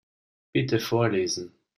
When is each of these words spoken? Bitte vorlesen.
Bitte 0.53 0.79
vorlesen. 0.79 1.53